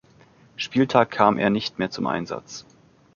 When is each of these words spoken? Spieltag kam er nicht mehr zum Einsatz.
Spieltag 0.55 1.11
kam 1.11 1.37
er 1.37 1.51
nicht 1.51 1.77
mehr 1.77 1.91
zum 1.91 2.07
Einsatz. 2.07 2.65